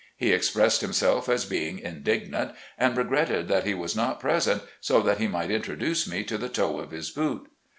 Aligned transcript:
He 0.17 0.31
expressed 0.31 0.81
himself 0.81 1.29
as 1.29 1.45
being 1.45 1.77
indignant, 1.77 2.53
and 2.75 2.97
regretted 2.97 3.47
that 3.49 3.65
he 3.65 3.75
was 3.75 3.95
not 3.95 4.19
present, 4.19 4.63
so 4.79 5.01
that 5.01 5.19
he 5.19 5.27
might 5.27 5.51
introduce 5.51 6.07
me 6.09 6.23
to 6.23 6.39
the 6.39 6.49
toe 6.49 6.79
of 6.79 6.89
his 6.89 7.11
boot. 7.11 7.47